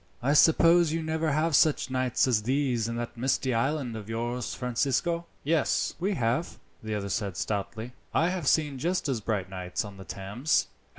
"I 0.23 0.33
suppose 0.33 0.91
you 0.91 1.03
never 1.03 1.31
have 1.31 1.55
such 1.55 1.91
nights 1.91 2.27
as 2.27 2.41
these 2.41 2.87
in 2.87 2.95
that 2.95 3.15
misty 3.15 3.53
island 3.53 3.95
of 3.95 4.09
yours, 4.09 4.55
Francisco?" 4.55 5.27
"Yes, 5.43 5.93
we 5.99 6.15
have," 6.15 6.57
the 6.81 6.95
other 6.95 7.07
said 7.09 7.37
stoutly. 7.37 7.93
"I 8.11 8.29
have 8.29 8.47
seen 8.47 8.79
just 8.79 9.07
as 9.07 9.21
bright 9.21 9.47
nights 9.47 9.85
on 9.85 9.97
the 9.97 10.03
Thames. 10.03 10.69